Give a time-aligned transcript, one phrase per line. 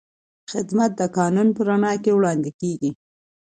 [0.51, 2.91] خدمت د قانون په رڼا کې وړاندې کېږي.